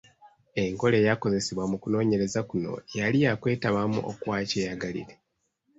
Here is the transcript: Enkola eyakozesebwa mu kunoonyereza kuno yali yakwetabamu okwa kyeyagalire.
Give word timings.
Enkola 0.63 0.95
eyakozesebwa 1.01 1.65
mu 1.71 1.77
kunoonyereza 1.81 2.39
kuno 2.49 2.71
yali 2.97 3.17
yakwetabamu 3.25 3.99
okwa 4.11 4.37
kyeyagalire. 4.49 5.13